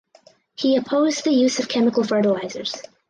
He 0.55 0.77
opposed 0.77 1.25
the 1.25 1.31
use 1.31 1.59
of 1.59 1.69
chemical 1.69 2.03
fertilizers. 2.03 2.73